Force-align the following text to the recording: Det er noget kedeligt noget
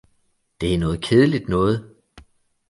Det 0.61 0.73
er 0.73 0.77
noget 0.79 1.01
kedeligt 1.01 1.49
noget 1.49 1.95